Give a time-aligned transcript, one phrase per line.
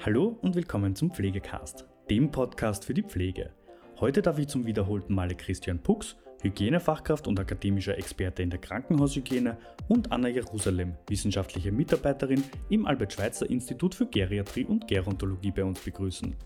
[0.00, 3.50] Hallo und willkommen zum Pflegecast, dem Podcast für die Pflege.
[3.98, 9.58] Heute darf ich zum wiederholten Male Christian Pux, Hygienefachkraft und akademischer Experte in der Krankenhaushygiene,
[9.88, 16.36] und Anna Jerusalem, wissenschaftliche Mitarbeiterin im Albert-Schweitzer-Institut für Geriatrie und Gerontologie bei uns begrüßen.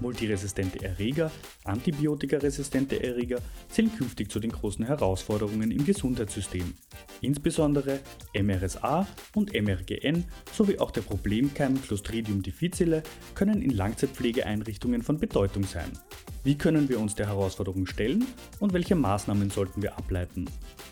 [0.00, 1.30] Multiresistente Erreger,
[1.64, 6.74] antibiotikaresistente Erreger zählen künftig zu den großen Herausforderungen im Gesundheitssystem.
[7.20, 8.00] Insbesondere
[8.34, 13.02] MRSA und MRGN sowie auch der Problemkeim Clostridium difficile
[13.34, 15.90] können in Langzeitpflegeeinrichtungen von Bedeutung sein.
[16.44, 18.24] Wie können wir uns der Herausforderung stellen
[18.60, 20.46] und welche Maßnahmen sollten wir ableiten?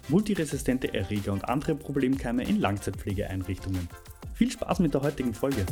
[0.08, 3.88] Multiresistente Erreger und andere Problemkeime in Langzeitpflegeeinrichtungen.
[4.34, 5.64] Viel Spaß mit der heutigen Folge!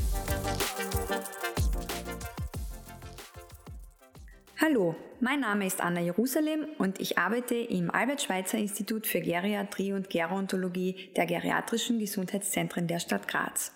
[4.66, 11.10] Hallo, mein Name ist Anna Jerusalem und ich arbeite im Albert-Schweitzer-Institut für Geriatrie und Gerontologie
[11.18, 13.74] der geriatrischen Gesundheitszentren der Stadt Graz.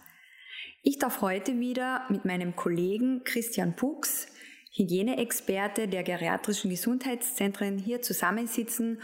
[0.82, 4.28] Ich darf heute wieder mit meinem Kollegen Christian Pux,
[4.76, 9.02] Hygieneexperte der geriatrischen Gesundheitszentren, hier zusammensitzen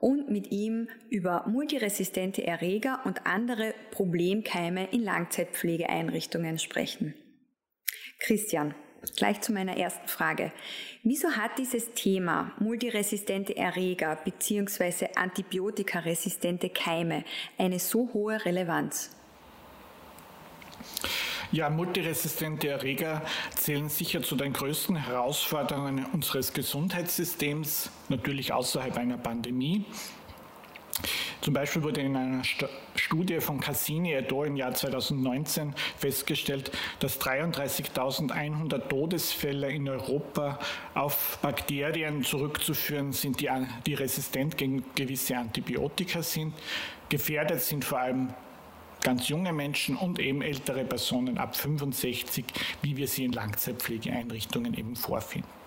[0.00, 7.14] und mit ihm über multiresistente Erreger und andere Problemkeime in Langzeitpflegeeinrichtungen sprechen.
[8.18, 8.74] Christian,
[9.16, 10.52] Gleich zu meiner ersten Frage.
[11.02, 15.08] Wieso hat dieses Thema multiresistente Erreger bzw.
[15.14, 17.24] antibiotikaresistente Keime
[17.58, 19.10] eine so hohe Relevanz?
[21.52, 23.22] Ja, multiresistente Erreger
[23.54, 29.84] zählen sicher zu den größten Herausforderungen unseres Gesundheitssystems, natürlich außerhalb einer Pandemie.
[31.40, 32.42] Zum Beispiel wurde in einer
[32.94, 34.46] Studie von Cassini et al.
[34.46, 40.58] im Jahr 2019 festgestellt, dass 33.100 Todesfälle in Europa
[40.94, 43.50] auf Bakterien zurückzuführen sind, die,
[43.86, 46.54] die resistent gegen gewisse Antibiotika sind.
[47.08, 48.32] Gefährdet sind vor allem
[49.02, 52.44] ganz junge Menschen und eben ältere Personen ab 65,
[52.82, 55.63] wie wir sie in Langzeitpflegeeinrichtungen eben vorfinden.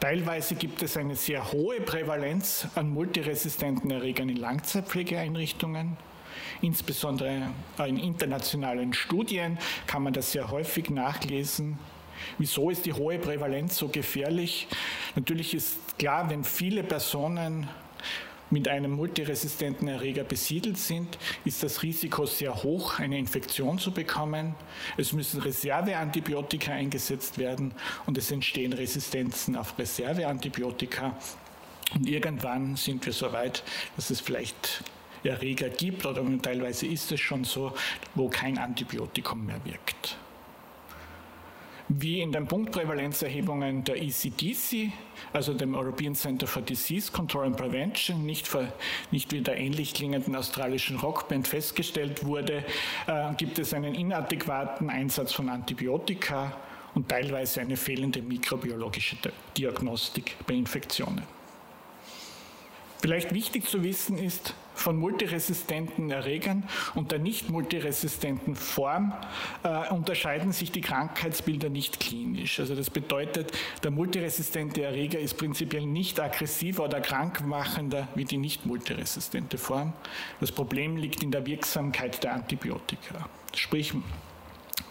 [0.00, 5.96] Teilweise gibt es eine sehr hohe Prävalenz an multiresistenten Erregern in Langzeitpflegeeinrichtungen.
[6.60, 7.48] Insbesondere
[7.86, 11.78] in internationalen Studien kann man das sehr häufig nachlesen.
[12.38, 14.68] Wieso ist die hohe Prävalenz so gefährlich?
[15.14, 17.68] Natürlich ist klar, wenn viele Personen
[18.50, 24.54] mit einem multiresistenten Erreger besiedelt sind, ist das Risiko sehr hoch, eine Infektion zu bekommen.
[24.96, 27.74] Es müssen Reserveantibiotika eingesetzt werden
[28.06, 31.16] und es entstehen Resistenzen auf Reserveantibiotika.
[31.94, 33.62] Und irgendwann sind wir so weit,
[33.96, 34.82] dass es vielleicht
[35.24, 37.72] Erreger gibt oder teilweise ist es schon so,
[38.14, 40.16] wo kein Antibiotikum mehr wirkt
[41.88, 44.92] wie in den Punktprävalenzerhebungen der ECDC,
[45.32, 48.72] also dem European Center for Disease Control and Prevention, nicht, für,
[49.10, 52.64] nicht wie der ähnlich klingenden australischen Rockband festgestellt wurde,
[53.06, 56.56] äh, gibt es einen inadäquaten Einsatz von Antibiotika
[56.94, 59.16] und teilweise eine fehlende mikrobiologische
[59.56, 61.22] Diagnostik bei Infektionen.
[63.00, 64.54] Vielleicht wichtig zu wissen ist,
[64.86, 66.62] von multiresistenten Erregern
[66.94, 69.12] und der nicht multiresistenten Form
[69.64, 72.60] äh, unterscheiden sich die Krankheitsbilder nicht klinisch.
[72.60, 73.50] Also das bedeutet,
[73.82, 79.92] der multiresistente Erreger ist prinzipiell nicht aggressiver oder krankmachender wie die nicht multiresistente Form.
[80.38, 83.28] Das Problem liegt in der Wirksamkeit der Antibiotika.
[83.56, 83.92] Sprich,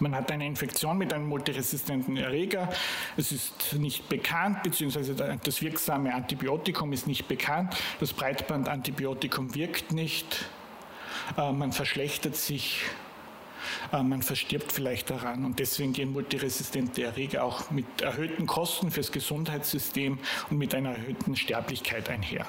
[0.00, 2.68] man hat eine Infektion mit einem multiresistenten Erreger.
[3.16, 7.76] Es ist nicht bekannt, beziehungsweise das wirksame Antibiotikum ist nicht bekannt.
[8.00, 10.46] Das Breitbandantibiotikum wirkt nicht.
[11.36, 12.82] Äh, man verschlechtert sich.
[13.92, 19.12] Äh, man verstirbt vielleicht daran und deswegen gehen multiresistente Erreger auch mit erhöhten Kosten fürs
[19.12, 20.18] Gesundheitssystem
[20.50, 22.46] und mit einer erhöhten Sterblichkeit einher.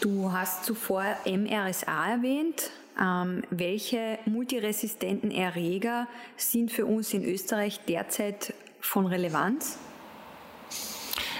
[0.00, 2.70] Du hast zuvor MRSA erwähnt.
[3.00, 6.06] Ähm, welche multiresistenten Erreger
[6.36, 9.78] sind für uns in Österreich derzeit von Relevanz?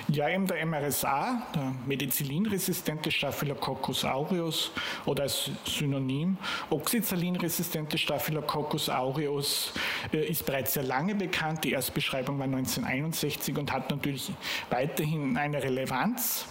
[0.08, 4.70] Ja, eben der MRSA, der Medicillin-resistente Staphylococcus aureus
[5.06, 6.36] oder als Synonym
[6.68, 9.72] Oxyzalin-resistente Staphylococcus aureus
[10.12, 11.64] äh, ist bereits sehr lange bekannt.
[11.64, 14.30] Die Erstbeschreibung war 1961 und hat natürlich
[14.68, 16.46] weiterhin eine Relevanz.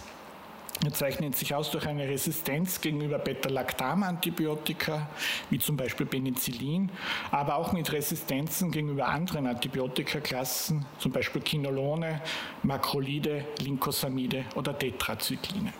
[0.82, 5.08] Er zeichnet sich aus durch eine Resistenz gegenüber Beta-Lactam-Antibiotika,
[5.48, 6.90] wie zum Beispiel Penicillin,
[7.30, 12.20] aber auch mit Resistenzen gegenüber anderen Antibiotikaklassen, zum Beispiel Kinolone,
[12.62, 15.72] Makrolide, Linkosamide oder Tetrazykline.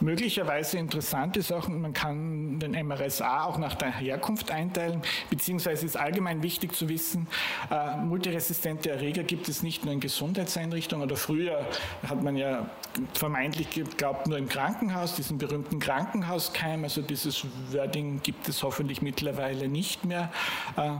[0.00, 5.96] Möglicherweise interessant ist auch, man kann den MRSA auch nach der Herkunft einteilen, beziehungsweise ist
[5.96, 7.26] allgemein wichtig zu wissen,
[7.70, 11.66] äh, multiresistente Erreger gibt es nicht nur in Gesundheitseinrichtungen oder früher
[12.08, 12.70] hat man ja
[13.14, 19.68] vermeintlich geglaubt nur im Krankenhaus, diesen berühmten Krankenhauskeim, also dieses Wording gibt es hoffentlich mittlerweile
[19.68, 20.30] nicht mehr.
[20.76, 20.90] Äh,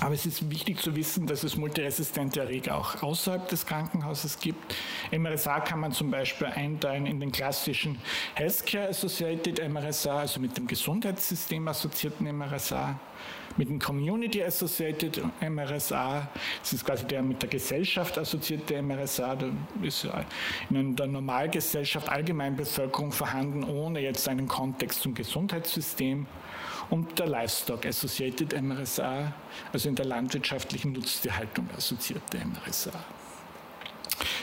[0.00, 4.74] aber es ist wichtig zu wissen, dass es multiresistente Erreger auch außerhalb des Krankenhauses gibt.
[5.10, 7.98] MRSA kann man zum Beispiel einteilen in den klassischen
[8.34, 12.98] Healthcare Associated MRSA, also mit dem Gesundheitssystem assoziierten MRSA,
[13.58, 16.26] mit dem Community Associated MRSA,
[16.60, 19.46] das ist quasi der mit der Gesellschaft assoziierte MRSA, da
[19.82, 20.08] ist
[20.70, 26.26] in der Normalgesellschaft Allgemeinbevölkerung vorhanden, ohne jetzt einen Kontext zum Gesundheitssystem
[26.92, 29.32] und der Livestock Associated MRSA,
[29.72, 32.92] also in der landwirtschaftlichen Nutztierhaltung assoziierte MRSA.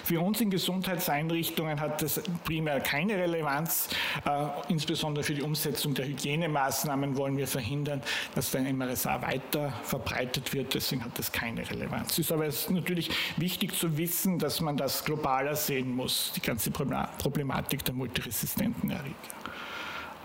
[0.04, 3.90] Für uns in Gesundheitseinrichtungen hat das primär keine Relevanz.
[4.25, 8.01] Äh, insbesondere für die Umsetzung der Hygienemaßnahmen wollen wir verhindern,
[8.34, 10.74] dass der MRSA weiter verbreitet wird.
[10.74, 12.18] Deswegen hat das keine Relevanz.
[12.18, 17.86] Ist aber natürlich wichtig zu wissen, dass man das globaler sehen muss, die ganze Problematik
[17.86, 19.13] der multiresistenten Erreger.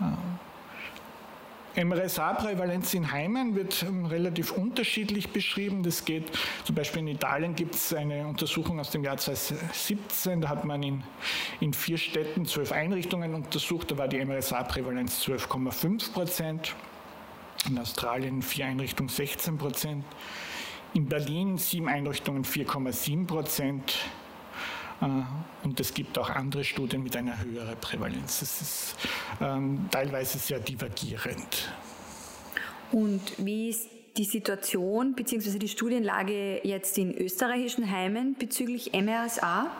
[0.01, 0.54] Äh,
[1.75, 5.83] MRSA-Prävalenz in Heimen wird ähm, relativ unterschiedlich beschrieben.
[5.83, 6.23] Das geht
[6.63, 10.41] zum Beispiel in Italien gibt es eine Untersuchung aus dem Jahr 2017.
[10.41, 11.03] Da hat man in,
[11.59, 13.91] in vier Städten zwölf Einrichtungen untersucht.
[13.91, 16.75] Da war die MRSA-Prävalenz 12,5 Prozent.
[17.67, 20.05] In Australien vier Einrichtungen 16 Prozent.
[20.93, 23.97] In Berlin sieben Einrichtungen 4,7 Prozent.
[25.01, 25.05] Äh,
[25.63, 28.39] und es gibt auch andere Studien mit einer höheren Prävalenz.
[28.39, 28.95] Das ist
[29.41, 31.69] ähm, teilweise sehr divergierend.
[32.91, 35.59] Und wie ist die Situation bzw.
[35.59, 39.71] die Studienlage jetzt in österreichischen Heimen bezüglich MRSA?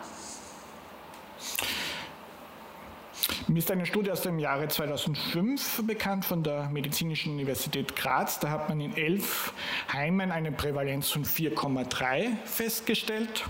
[3.47, 8.39] Mir ist eine Studie aus dem Jahre 2005 bekannt von der Medizinischen Universität Graz.
[8.39, 9.53] Da hat man in elf
[9.93, 13.45] Heimen eine Prävalenz von 4,3 festgestellt.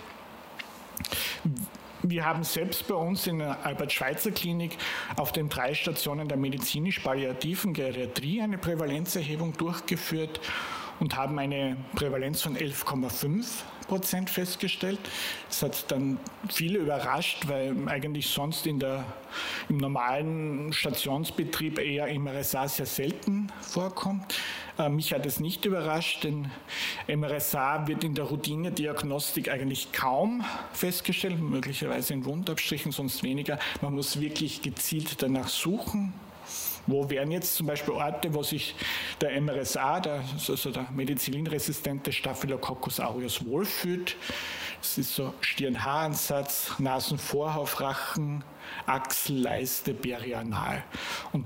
[2.04, 4.78] Wir haben selbst bei uns in der Albert-Schweitzer-Klinik
[5.18, 10.40] auf den drei Stationen der medizinisch-palliativen Geriatrie eine Prävalenzerhebung durchgeführt
[11.00, 13.46] und haben eine Prävalenz von 11,5
[13.88, 15.00] Prozent festgestellt.
[15.48, 16.18] Das hat dann
[16.50, 19.06] viele überrascht, weil eigentlich sonst in der,
[19.70, 24.40] im normalen Stationsbetrieb eher MRSA sehr selten vorkommt.
[24.78, 26.50] Äh, mich hat es nicht überrascht, denn
[27.08, 30.44] MRSA wird in der Routinediagnostik eigentlich kaum
[30.74, 33.60] festgestellt, möglicherweise in Wundabstrichen, sonst weniger.
[33.82, 36.14] Man muss wirklich gezielt danach suchen.
[36.88, 38.76] Wo wären jetzt zum Beispiel Orte, wo sich
[39.22, 44.16] der MRSA, der, also der medizinresistente Staphylococcus aureus wohlfühlt?
[44.80, 48.44] Das ist so Stirn-Haaransatz, Nasenvorhaufrachen,
[48.86, 50.84] Achsel, Leiste, Perianal.
[51.32, 51.46] Und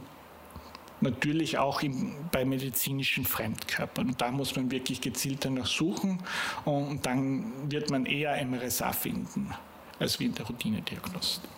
[1.01, 4.07] natürlich auch im, bei medizinischen Fremdkörpern.
[4.07, 6.19] Und da muss man wirklich gezielt danach suchen
[6.65, 9.53] und dann wird man eher MRSA finden
[9.99, 11.49] als wie in der Routinediagnostik.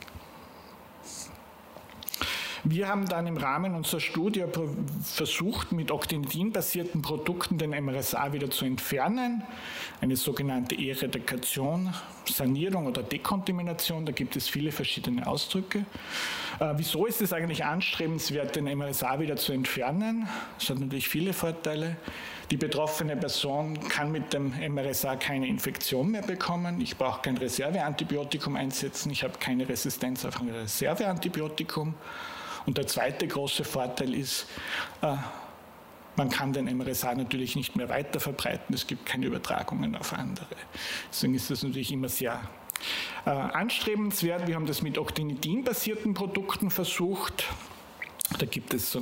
[2.63, 4.45] Wir haben dann im Rahmen unserer Studie
[5.03, 9.41] versucht, mit Octinidin-basierten Produkten den MRSA wieder zu entfernen.
[9.99, 11.91] Eine sogenannte Eradikation,
[12.29, 15.85] Sanierung oder Dekontamination, da gibt es viele verschiedene Ausdrücke.
[16.59, 20.27] Äh, wieso ist es eigentlich anstrebenswert, den MRSA wieder zu entfernen?
[20.59, 21.97] Das hat natürlich viele Vorteile.
[22.51, 26.79] Die betroffene Person kann mit dem MRSA keine Infektion mehr bekommen.
[26.79, 29.09] Ich brauche kein Reserveantibiotikum einsetzen.
[29.11, 31.95] Ich habe keine Resistenz auf ein Reserveantibiotikum.
[32.65, 34.47] Und der zweite große Vorteil ist,
[35.01, 35.15] äh,
[36.15, 38.75] man kann den MRSA natürlich nicht mehr weiter verbreiten.
[38.75, 40.45] Es gibt keine Übertragungen auf andere.
[41.09, 42.41] Deswegen ist das natürlich immer sehr
[43.25, 44.47] äh, anstrebenswert.
[44.47, 47.45] Wir haben das mit Octinidin-basierten Produkten versucht.
[48.37, 48.97] Da gibt es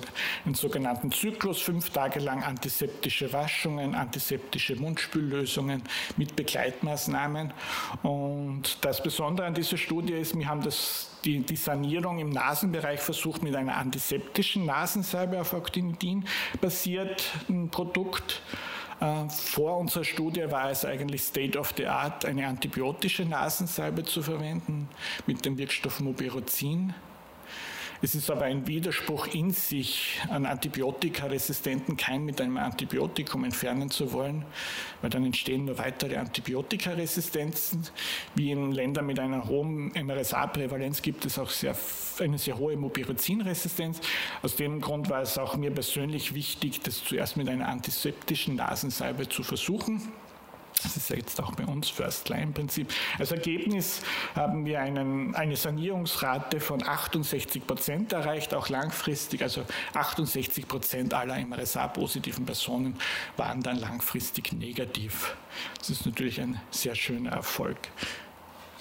[0.45, 5.83] einen sogenannten Zyklus, fünf Tage lang antiseptische Waschungen, antiseptische Mundspüllösungen
[6.17, 7.53] mit Begleitmaßnahmen.
[8.03, 13.00] Und das Besondere an dieser Studie ist, wir haben das, die, die Sanierung im Nasenbereich
[13.00, 16.25] versucht mit einer antiseptischen Nasensalbe auf Actinidin
[16.59, 18.41] basierten Produkt.
[19.00, 24.21] Äh, vor unserer Studie war es eigentlich State of the Art, eine antibiotische Nasensalbe zu
[24.21, 24.89] verwenden
[25.25, 26.93] mit dem Wirkstoff Mubirozin.
[28.01, 34.13] Es ist aber ein Widerspruch in sich, einen antibiotikaresistenten Keim mit einem Antibiotikum entfernen zu
[34.13, 34.46] wollen,
[35.01, 37.89] weil dann entstehen nur weitere Antibiotikaresistenzen.
[38.36, 41.75] Wie in Ländern mit einer hohen MRSA-Prävalenz gibt es auch sehr,
[42.20, 44.00] eine sehr hohe Mupirozin-Resistenz.
[44.44, 49.27] Aus dem Grund war es auch mir persönlich wichtig, das zuerst mit einer antiseptischen Nasensalbe
[49.27, 50.10] zu versuchen.
[50.83, 52.93] Das ist ja jetzt auch bei uns First-Line-Prinzip.
[53.17, 54.01] Als Ergebnis
[54.33, 59.41] haben wir einen, eine Sanierungsrate von 68 Prozent erreicht, auch langfristig.
[59.41, 62.98] Also 68 Prozent aller MRSA-positiven Personen
[63.36, 65.36] waren dann langfristig negativ.
[65.77, 67.77] Das ist natürlich ein sehr schöner Erfolg.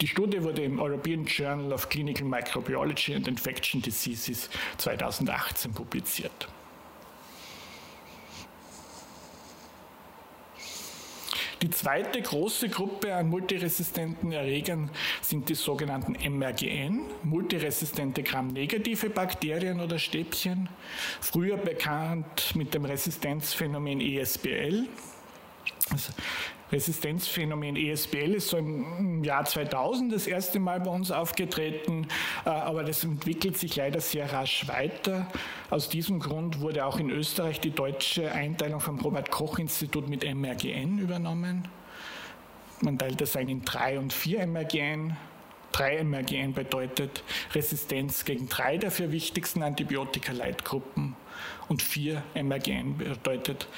[0.01, 6.49] Die Studie wurde im European Journal of Clinical Microbiology and Infection Diseases 2018 publiziert.
[11.61, 19.99] Die zweite große Gruppe an multiresistenten Erregern sind die sogenannten MRGN, multiresistente Gram-negative Bakterien oder
[19.99, 20.69] Stäbchen,
[21.21, 24.87] früher bekannt mit dem Resistenzphänomen ESBL.
[26.71, 32.07] Resistenzphänomen ESBL ist so im Jahr 2000 das erste Mal bei uns aufgetreten,
[32.45, 35.27] äh, aber das entwickelt sich leider sehr rasch weiter.
[35.71, 41.69] Aus diesem Grund wurde auch in Österreich die deutsche Einteilung vom Robert-Koch-Institut mit MRGN übernommen.
[42.81, 45.17] Man teilt das ein in drei und vier MRGN.
[45.73, 47.23] 3 MRGN bedeutet
[47.55, 51.15] Resistenz gegen drei der vier wichtigsten Antibiotika-Leitgruppen
[51.69, 53.69] und 4 MRGN bedeutet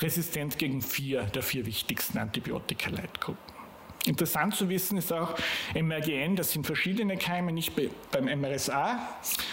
[0.00, 3.52] Resistenz gegen vier der vier wichtigsten Antibiotika-Leitgruppen.
[4.04, 5.36] Interessant zu wissen ist auch,
[5.74, 7.72] MRGN, das sind verschiedene Keime, nicht
[8.10, 8.98] beim MRSA,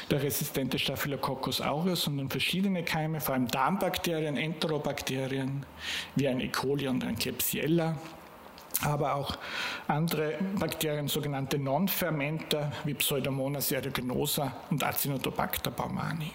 [0.10, 5.66] der resistente Staphylococcus aureus, sondern verschiedene Keime, vor allem Darmbakterien, Enterobakterien,
[6.16, 6.48] wie ein E.
[6.48, 7.96] coli und ein Klebsiella,
[8.82, 9.38] aber auch
[9.88, 16.32] andere Bakterien, sogenannte Non-Fermenter wie Pseudomonas aeruginosa und Acinetobacter baumani.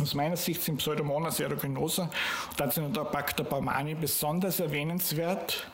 [0.00, 2.10] Aus meiner Sicht sind Pseudomonas aeruginosa
[2.50, 5.66] und Acinetobacter baumani besonders erwähnenswert.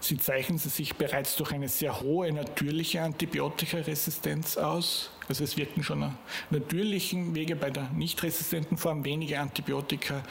[0.00, 5.10] Sie zeichnen sich bereits durch eine sehr hohe natürliche Antibiotikaresistenz aus.
[5.28, 6.12] Also es wirken schon auf
[6.50, 10.22] natürlichen Wege bei der nicht resistenten Form wenige Antibiotika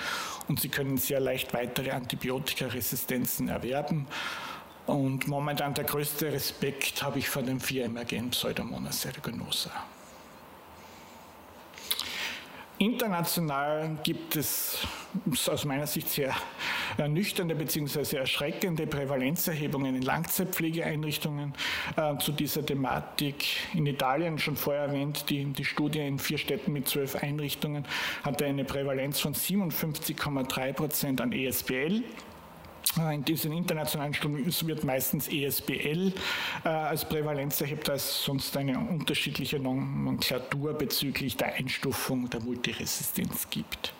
[0.48, 4.08] und Sie können sehr leicht weitere Antibiotikaresistenzen erwerben.
[4.86, 9.72] Und momentan der größte Respekt habe ich vor dem 4-Emergen Pseudomonas aeruginosa.
[12.80, 14.80] International gibt es
[15.48, 16.34] aus meiner Sicht sehr
[16.98, 18.16] ernüchternde bzw.
[18.16, 21.54] erschreckende Prävalenzerhebungen in Langzeitpflegeeinrichtungen
[21.98, 23.46] äh, zu dieser Thematik.
[23.74, 27.86] In Italien, schon vorher erwähnt, die, die Studie in vier Städten mit zwölf Einrichtungen
[28.24, 32.04] hatte eine Prävalenz von 57,3 Prozent an ESBL
[33.12, 36.14] in diesen internationalen Studien wird meistens ESBL
[36.64, 43.50] äh, als Prävalenz erhebt, da es sonst eine unterschiedliche Nomenklatur bezüglich der Einstufung der Multiresistenz
[43.50, 43.94] gibt.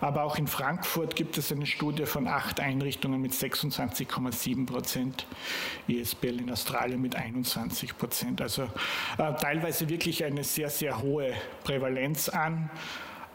[0.00, 5.26] Aber auch in Frankfurt gibt es eine Studie von acht Einrichtungen mit 26,7 Prozent,
[5.88, 8.40] ESBL in Australien mit 21 Prozent.
[8.40, 8.64] Also
[9.18, 11.32] äh, teilweise wirklich eine sehr, sehr hohe
[11.64, 12.70] Prävalenz an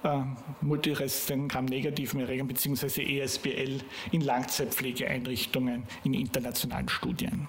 [0.03, 0.21] äh,
[0.61, 3.19] multiresistenten Gram-negativen Erregern bzw.
[3.19, 3.79] ESBL
[4.11, 7.47] in Langzeitpflegeeinrichtungen in internationalen Studien.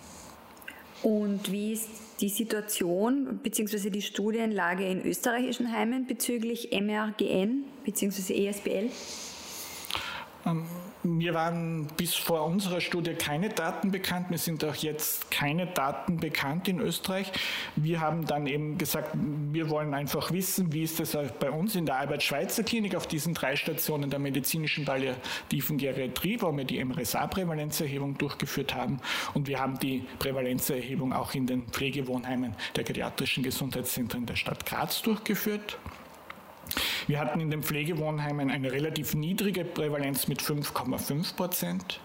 [1.02, 1.88] Und wie ist
[2.20, 3.90] die Situation bzw.
[3.90, 8.46] die Studienlage in österreichischen Heimen bezüglich MRGN bzw.
[8.46, 8.90] ESBL?
[10.46, 10.64] Ähm,
[11.04, 14.30] mir waren bis vor unserer Studie keine Daten bekannt.
[14.30, 17.30] Mir sind auch jetzt keine Daten bekannt in Österreich.
[17.76, 21.86] Wir haben dann eben gesagt, wir wollen einfach wissen, wie ist das bei uns in
[21.86, 28.74] der Albert-Schweitzer-Klinik auf diesen drei Stationen der medizinischen palliativen Geriatrie, wo wir die MRSA-Prävalenzerhebung durchgeführt
[28.74, 28.98] haben.
[29.34, 35.02] Und wir haben die Prävalenzerhebung auch in den Pflegewohnheimen der geriatrischen Gesundheitszentren der Stadt Graz
[35.02, 35.78] durchgeführt.
[37.06, 42.00] Wir hatten in den Pflegewohnheimen eine relativ niedrige Prävalenz mit 5,5 Prozent.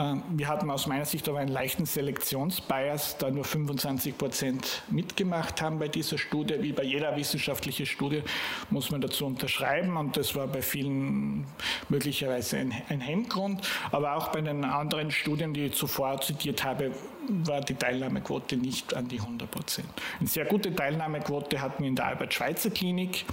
[0.00, 5.60] Ähm, wir hatten aus meiner Sicht aber einen leichten Selektionsbias, da nur 25 Prozent mitgemacht
[5.60, 6.62] haben bei dieser Studie.
[6.62, 8.22] Wie bei jeder wissenschaftlichen Studie
[8.70, 11.46] muss man dazu unterschreiben und das war bei vielen
[11.88, 13.68] möglicherweise ein, ein Hemmgrund.
[13.92, 16.92] Aber auch bei den anderen Studien, die ich zuvor zitiert habe,
[17.28, 19.88] war die Teilnahmequote nicht an die 100 Prozent.
[20.18, 23.26] Eine sehr gute Teilnahmequote hatten wir in der Albert-Schweitzer-Klinik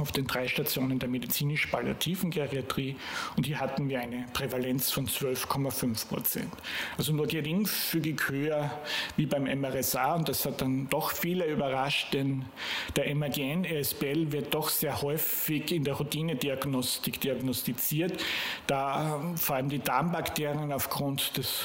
[0.00, 2.96] auf den drei Stationen der medizinisch-palliativen Geriatrie
[3.36, 6.52] und hier hatten wir eine Prävalenz von 12,5 Prozent.
[6.96, 8.70] Also nur geringfügig höher
[9.16, 12.44] wie beim MRSA und das hat dann doch viele überrascht, denn
[12.96, 18.22] der MRGN-ESBL wird doch sehr häufig in der Routinediagnostik diagnostiziert,
[18.66, 21.64] da vor allem die Darmbakterien aufgrund des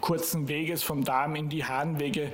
[0.00, 2.32] kurzen Weges vom Darm in die Harnwege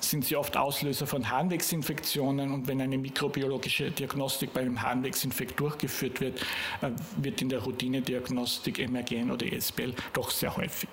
[0.00, 6.20] sind sie oft Auslöser von Harnwegsinfektionen und wenn eine mikrobiologische Diagnostik bei einem Harnwegsinfekt durchgeführt
[6.20, 6.40] wird,
[6.82, 10.90] äh, wird in der Routinediagnostik MRGN oder ESBL doch sehr häufig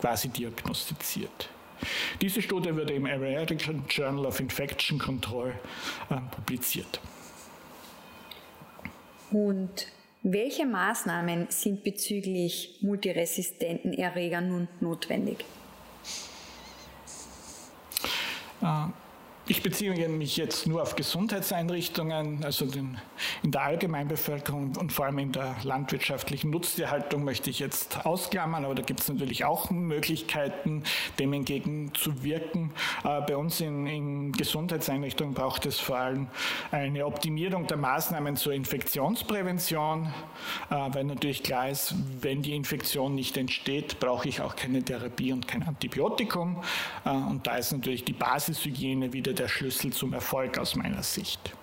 [0.00, 1.48] quasi diagnostiziert.
[2.20, 5.52] Diese Studie wurde im American Journal of Infection Control
[6.10, 7.00] äh, publiziert.
[9.30, 9.86] Und
[10.24, 15.44] Welche Maßnahmen sind bezüglich multiresistenten Erregern nun notwendig?
[18.62, 19.01] Äh,
[19.48, 22.98] ich beziehe mich jetzt nur auf Gesundheitseinrichtungen, also den,
[23.42, 28.76] in der Allgemeinbevölkerung und vor allem in der landwirtschaftlichen Nutztierhaltung möchte ich jetzt ausklammern, aber
[28.76, 30.84] da gibt es natürlich auch Möglichkeiten,
[31.18, 32.70] dem entgegenzuwirken.
[33.02, 36.28] Äh, bei uns in, in Gesundheitseinrichtungen braucht es vor allem
[36.70, 40.12] eine Optimierung der Maßnahmen zur Infektionsprävention,
[40.70, 45.32] äh, weil natürlich klar ist, wenn die Infektion nicht entsteht, brauche ich auch keine Therapie
[45.32, 46.62] und kein Antibiotikum.
[47.04, 51.54] Äh, und da ist natürlich die Basishygiene wieder der Schlüssel zum Erfolg aus meiner Sicht.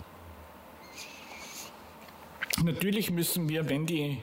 [2.63, 4.17] Natürlich müssen wir, wenn die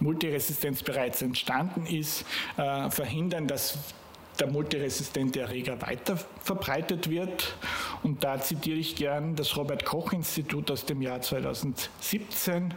[0.00, 2.24] Multiresistenz bereits entstanden ist,
[2.56, 3.78] äh, verhindern, dass
[4.38, 7.56] der multiresistente Erreger weiter verbreitet wird.
[8.02, 12.74] Und da zitiere ich gern das Robert Koch Institut aus dem Jahr 2017.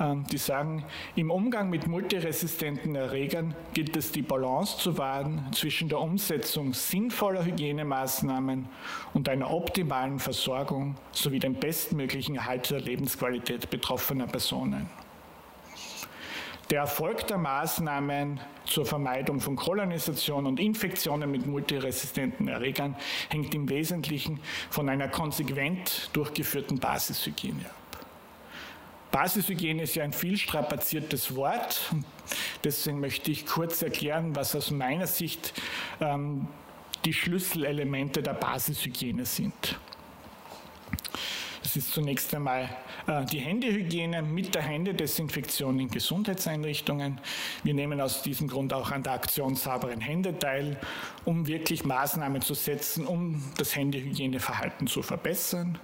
[0.00, 0.84] Ähm, die sagen,
[1.14, 7.44] im Umgang mit multiresistenten Erregern gilt es, die Balance zu wahren zwischen der Umsetzung sinnvoller
[7.44, 8.68] Hygienemaßnahmen
[9.12, 14.88] und einer optimalen Versorgung sowie dem bestmöglichen Erhalt der Lebensqualität betroffener Personen.
[16.70, 22.96] Der Erfolg der Maßnahmen zur Vermeidung von Kolonisation und Infektionen mit multiresistenten Erregern
[23.28, 27.83] hängt im Wesentlichen von einer konsequent durchgeführten Basishygiene ab.
[29.14, 31.94] Basishygiene ist ja ein viel strapaziertes Wort.
[32.64, 35.54] Deswegen möchte ich kurz erklären, was aus meiner Sicht
[36.00, 36.48] ähm,
[37.04, 39.78] die Schlüsselelemente der Basishygiene sind.
[41.62, 42.68] Das ist zunächst einmal
[43.06, 47.20] äh, die Händehygiene mit der Händedesinfektion in Gesundheitseinrichtungen.
[47.62, 50.76] Wir nehmen aus diesem Grund auch an der Aktion sauberen Hände teil,
[51.24, 55.78] um wirklich Maßnahmen zu setzen, um das Händehygieneverhalten zu verbessern.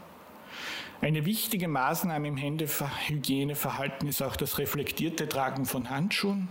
[1.02, 6.48] Eine wichtige Maßnahme im Händehygieneverhalten ist auch das reflektierte Tragen von Handschuhen.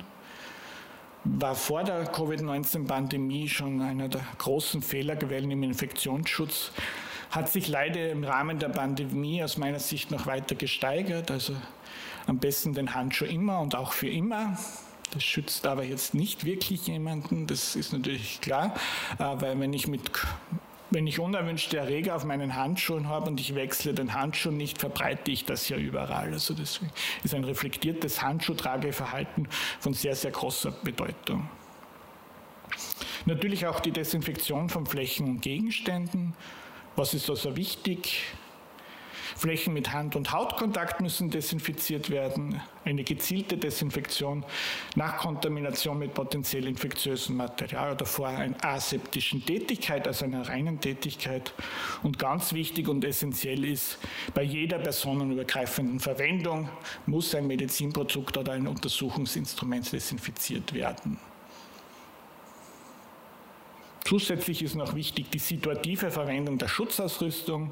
[1.23, 6.71] War vor der Covid-19-Pandemie schon einer der großen Fehlerquellen im Infektionsschutz,
[7.29, 11.29] hat sich leider im Rahmen der Pandemie aus meiner Sicht noch weiter gesteigert.
[11.29, 11.55] Also
[12.25, 14.57] am besten den Handschuh immer und auch für immer.
[15.11, 18.73] Das schützt aber jetzt nicht wirklich jemanden, das ist natürlich klar,
[19.17, 20.11] weil wenn ich mit
[20.91, 25.31] wenn ich unerwünschte Erreger auf meinen Handschuhen habe und ich wechsle den Handschuh nicht, verbreite
[25.31, 26.33] ich das ja überall.
[26.33, 26.91] Also deswegen
[27.23, 29.47] ist ein reflektiertes Handschuhtrageverhalten
[29.79, 31.49] von sehr, sehr großer Bedeutung.
[33.25, 36.33] Natürlich auch die Desinfektion von Flächen und Gegenständen.
[36.95, 38.23] Was ist also wichtig?
[39.39, 42.59] Flächen mit Hand- und Hautkontakt müssen desinfiziert werden.
[42.83, 44.43] Eine gezielte Desinfektion
[44.95, 51.53] nach Kontamination mit potenziell infektiösem Material oder vor einer aseptischen Tätigkeit, also einer reinen Tätigkeit.
[52.03, 53.97] Und ganz wichtig und essentiell ist,
[54.33, 56.67] bei jeder personenübergreifenden Verwendung
[57.05, 61.17] muss ein Medizinprodukt oder ein Untersuchungsinstrument desinfiziert werden.
[64.03, 67.71] Zusätzlich ist noch wichtig die situative Verwendung der Schutzausrüstung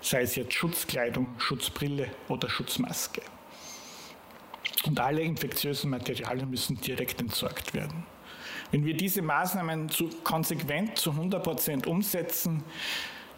[0.00, 3.22] sei es jetzt Schutzkleidung, Schutzbrille oder Schutzmaske.
[4.84, 8.04] Und alle infektiösen Materialien müssen direkt entsorgt werden.
[8.70, 12.62] Wenn wir diese Maßnahmen zu, konsequent zu 100 Prozent umsetzen,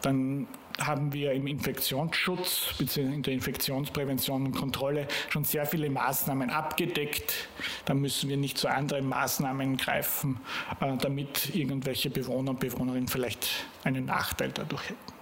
[0.03, 3.03] dann haben wir im Infektionsschutz bzw.
[3.03, 7.49] in der Infektionsprävention und Kontrolle schon sehr viele Maßnahmen abgedeckt.
[7.85, 10.41] Da müssen wir nicht zu anderen Maßnahmen greifen,
[10.81, 15.20] äh, damit irgendwelche Bewohner und Bewohnerinnen vielleicht einen Nachteil dadurch hätten.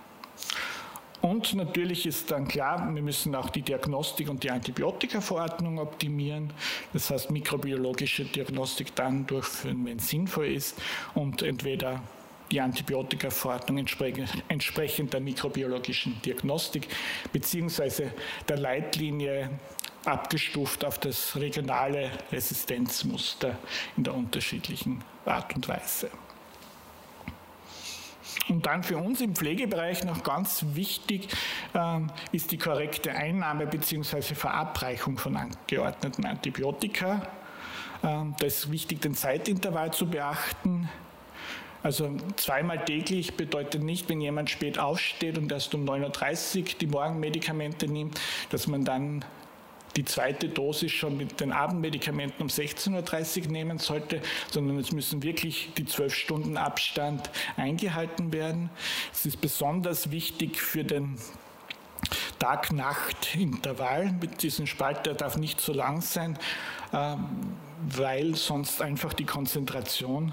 [1.21, 6.53] Und natürlich ist dann klar, wir müssen auch die Diagnostik und die Antibiotikaverordnung optimieren.
[6.93, 10.81] Das heißt, mikrobiologische Diagnostik dann durchführen, wenn es sinnvoll ist
[11.15, 12.01] und entweder
[12.51, 16.89] die Antibiotikaverordnung entsprechend der mikrobiologischen Diagnostik
[17.33, 18.13] beziehungsweise
[18.49, 19.51] der Leitlinie
[20.05, 23.59] abgestuft auf das regionale Resistenzmuster
[23.97, 26.11] in der unterschiedlichen Art und Weise.
[28.49, 31.29] Und dann für uns im Pflegebereich noch ganz wichtig
[31.75, 34.35] ähm, ist die korrekte Einnahme bzw.
[34.35, 37.23] Verabreichung von angeordneten Antibiotika.
[38.03, 40.89] Ähm, da ist wichtig, den Zeitintervall zu beachten.
[41.83, 46.87] Also zweimal täglich bedeutet nicht, wenn jemand spät aufsteht und erst um 9.30 Uhr die
[46.87, 48.21] Morgenmedikamente nimmt,
[48.51, 49.25] dass man dann
[49.99, 55.25] die zweite Dosis schon mit den Abendmedikamenten um 16.30 Uhr nehmen sollte, sondern es müssen
[55.25, 58.71] wirklich die zwölf Stunden Abstand eingehalten werden.
[59.13, 61.17] Es ist besonders wichtig für den
[62.39, 64.13] Tag-Nacht-Intervall.
[64.21, 66.39] Mit diesem Spalt, der darf nicht so lang sein,
[66.93, 70.33] ähm, weil sonst einfach die Konzentration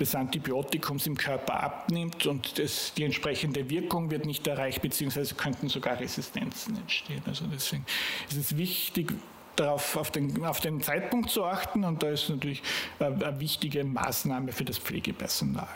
[0.00, 5.68] des Antibiotikums im Körper abnimmt und das, die entsprechende Wirkung wird nicht erreicht, beziehungsweise könnten
[5.68, 7.22] sogar Resistenzen entstehen.
[7.26, 7.84] Also deswegen
[8.28, 9.12] ist es wichtig,
[9.56, 12.62] darauf auf den, auf den Zeitpunkt zu achten und da ist natürlich
[12.98, 15.68] eine wichtige Maßnahme für das Pflegepersonal.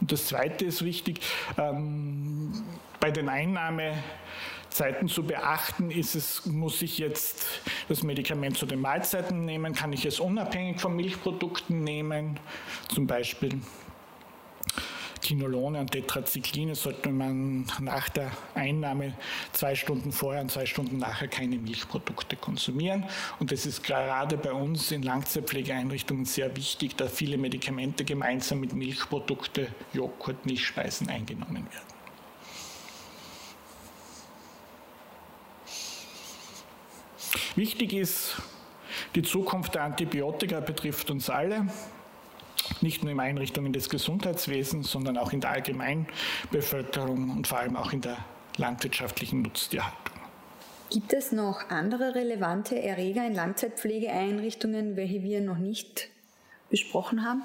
[0.00, 1.20] Und das Zweite ist wichtig,
[1.56, 2.52] ähm,
[3.00, 3.28] bei den
[4.72, 7.44] Einnahmezeiten zu beachten, ist es, muss ich jetzt
[7.88, 12.38] das Medikament zu den Mahlzeiten nehmen, kann ich es unabhängig von Milchprodukten nehmen,
[12.88, 13.60] zum Beispiel
[15.20, 19.14] Kinolone und Tetracycline sollte man nach der Einnahme
[19.52, 23.04] zwei Stunden vorher und zwei Stunden nachher keine Milchprodukte konsumieren.
[23.38, 28.72] Und das ist gerade bei uns in Langzeitpflegeeinrichtungen sehr wichtig, da viele Medikamente gemeinsam mit
[28.72, 31.91] Milchprodukte, Joghurt, Milchspeisen eingenommen werden.
[37.56, 38.36] Wichtig ist,
[39.14, 41.66] die Zukunft der Antibiotika betrifft uns alle
[42.80, 47.92] nicht nur in Einrichtungen des Gesundheitswesens, sondern auch in der Allgemeinbevölkerung und vor allem auch
[47.92, 48.18] in der
[48.56, 50.16] landwirtschaftlichen Nutztierhaltung.
[50.90, 56.08] Gibt es noch andere relevante Erreger in Langzeitpflegeeinrichtungen, welche wir noch nicht
[56.70, 57.42] besprochen haben?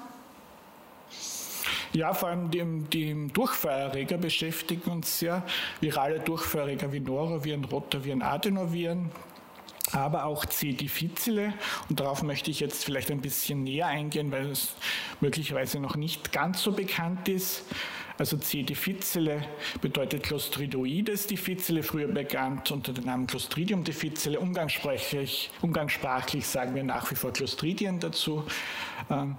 [1.94, 5.42] Ja, vor allem die, die Durchfallerreger beschäftigen uns sehr.
[5.80, 9.10] Virale Durchfallerreger wie Noroviren, Rotaviren, Adenoviren
[9.92, 10.72] aber auch C.
[10.72, 11.54] difficile.
[11.88, 14.74] Und darauf möchte ich jetzt vielleicht ein bisschen näher eingehen, weil es
[15.20, 17.64] möglicherweise noch nicht ganz so bekannt ist.
[18.18, 18.64] Also C.
[18.64, 19.44] difficile
[19.80, 24.40] bedeutet Clostridoides difficile, früher bekannt unter dem Namen Clostridium difficile.
[24.40, 28.44] Umgangssprachlich, umgangssprachlich sagen wir nach wie vor Clostridien dazu.
[29.08, 29.36] Ähm,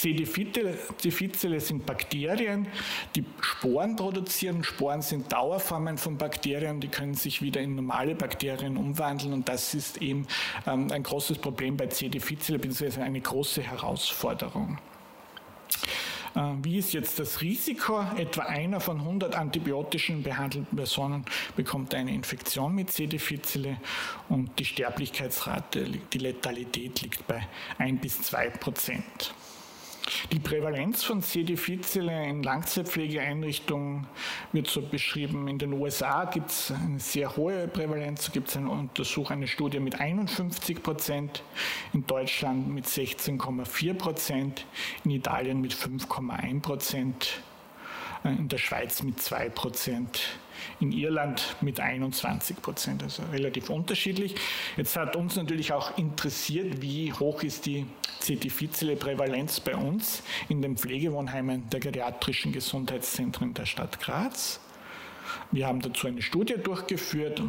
[0.00, 0.14] C.
[0.14, 2.66] difficile sind Bakterien,
[3.14, 4.64] die Sporen produzieren.
[4.64, 9.74] Sporen sind Dauerformen von Bakterien, die können sich wieder in normale Bakterien umwandeln und das
[9.74, 10.26] ist eben
[10.66, 12.08] ähm, ein großes Problem bei C.
[12.08, 14.78] difficile, beziehungsweise eine große Herausforderung.
[16.34, 18.02] Äh, wie ist jetzt das Risiko?
[18.16, 23.06] Etwa einer von 100 antibiotischen behandelten Personen bekommt eine Infektion mit C.
[23.06, 23.76] difficile
[24.30, 29.34] und die Sterblichkeitsrate, die Letalität liegt bei 1 bis 2 Prozent.
[30.32, 31.42] Die Prävalenz von C.
[31.44, 34.06] difficile in Langzeitpflegeeinrichtungen
[34.52, 35.48] wird so beschrieben.
[35.48, 38.26] In den USA gibt es eine sehr hohe Prävalenz.
[38.26, 41.42] Da gibt es eine Untersuchung, eine Studie mit 51 Prozent,
[41.92, 44.66] in Deutschland mit 16,4 Prozent,
[45.04, 47.42] in Italien mit 5,1 Prozent,
[48.24, 50.38] äh, in der Schweiz mit 2 Prozent
[50.80, 54.34] in Irland mit 21 Prozent, also relativ unterschiedlich.
[54.76, 57.86] Jetzt hat uns natürlich auch interessiert, wie hoch ist die
[58.20, 58.36] C.
[58.36, 64.60] difficile Prävalenz bei uns in den Pflegewohnheimen der geriatrischen Gesundheitszentren der Stadt Graz.
[65.50, 67.40] Wir haben dazu eine Studie durchgeführt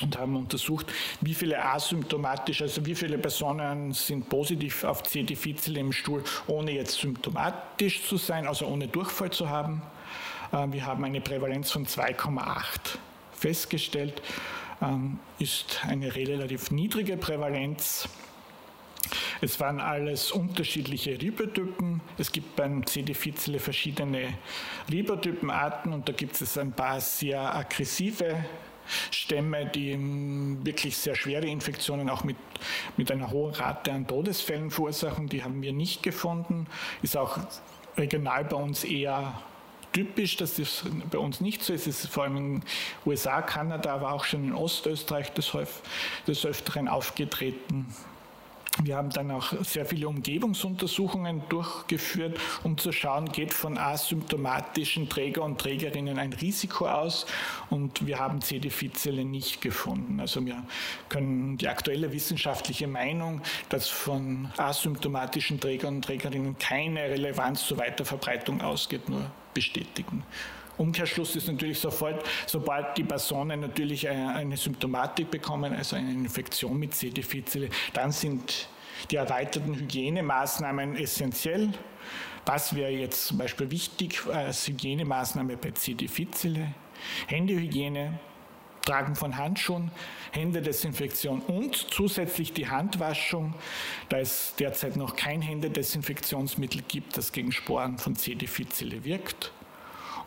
[0.00, 5.22] und haben untersucht, wie viele asymptomatisch, also wie viele Personen sind positiv auf C.
[5.22, 9.82] difficile im Stuhl, ohne jetzt symptomatisch zu sein, also ohne Durchfall zu haben.
[10.52, 12.98] Äh, wir haben eine Prävalenz von 2,8
[13.32, 14.22] festgestellt.
[14.80, 18.08] Ähm, ist eine relativ niedrige Prävalenz.
[19.40, 22.00] Es waren alles unterschiedliche Ribotypen.
[22.18, 23.02] Es gibt beim C.
[23.02, 24.34] difficile verschiedene
[24.90, 28.44] Ribotypenarten und da gibt es ein paar sehr aggressive
[29.10, 29.96] Stämme, die
[30.64, 32.36] wirklich sehr schwere Infektionen auch mit,
[32.96, 35.28] mit einer hohen Rate an Todesfällen verursachen.
[35.28, 36.66] Die haben wir nicht gefunden.
[37.02, 37.38] Ist auch
[37.96, 39.34] regional bei uns eher
[39.92, 41.86] typisch, dass das bei uns nicht so ist.
[41.86, 42.62] Es ist vor allem in den
[43.06, 45.52] USA, Kanada, aber auch schon in Ostösterreich des,
[46.26, 47.86] des Öfteren aufgetreten.
[48.80, 55.42] Wir haben dann auch sehr viele Umgebungsuntersuchungen durchgeführt, um zu schauen, geht von asymptomatischen Träger
[55.42, 57.26] und Trägerinnen ein Risiko aus
[57.68, 58.60] und wir haben C.
[58.60, 60.20] difficile nicht gefunden.
[60.20, 60.62] Also wir
[61.10, 68.62] können die aktuelle wissenschaftliche Meinung, dass von asymptomatischen Trägern und Trägerinnen keine Relevanz zur Weiterverbreitung
[68.62, 70.22] ausgeht, nur bestätigen.
[70.78, 76.78] Umkehrschluss ist natürlich sofort, sobald die Personen natürlich eine, eine Symptomatik bekommen, also eine Infektion
[76.78, 77.10] mit C.
[77.10, 78.68] difficile, dann sind
[79.10, 81.70] die erweiterten Hygienemaßnahmen essentiell.
[82.46, 85.94] Was wäre jetzt zum Beispiel wichtig als Hygienemaßnahme bei C.
[85.94, 86.74] difficile?
[87.26, 88.18] Händehygiene,
[88.84, 89.90] Tragen von Handschuhen,
[90.32, 93.54] Händedesinfektion und zusätzlich die Handwaschung,
[94.08, 98.34] da es derzeit noch kein Händedesinfektionsmittel gibt, das gegen Sporen von C.
[98.34, 99.52] difficile wirkt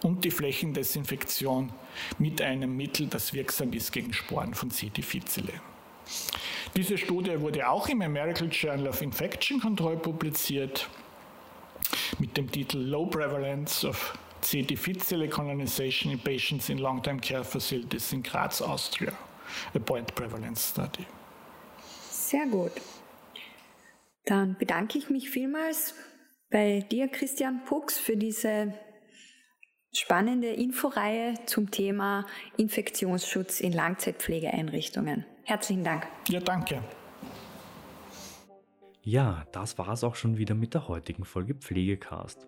[0.04, 1.72] und die Flächendesinfektion
[2.18, 4.90] mit einem Mittel, das wirksam ist gegen Sporen von C.
[4.90, 5.54] difficile.
[6.76, 10.88] Diese Studie wurde auch im American Journal of Infection Control publiziert
[12.20, 14.14] mit dem Titel Low Prevalence of
[14.46, 14.62] C.
[14.62, 19.12] difficile Colonization in Patients in Long-Term Care Facilities in Graz, Austria.
[19.74, 21.06] A Point Prevalence Study.
[22.10, 22.72] Sehr gut.
[24.26, 25.96] Dann bedanke ich mich vielmals
[26.52, 28.74] bei dir, Christian Pucks, für diese
[29.94, 32.26] spannende Inforeihe zum Thema
[32.58, 35.26] Infektionsschutz in Langzeitpflegeeinrichtungen.
[35.44, 36.08] Herzlichen Dank.
[36.28, 36.84] Ja, danke.
[39.02, 42.48] Ja, das war es auch schon wieder mit der heutigen Folge Pflegecast.